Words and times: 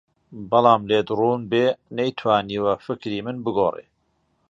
بەڵام 0.49 0.81
لێت 0.89 1.07
ڕوون 1.17 1.41
بێ 1.51 1.65
نەیتوانیوە 1.97 2.73
فکری 2.85 3.19
من 3.25 3.37
بگۆڕێ 3.45 3.85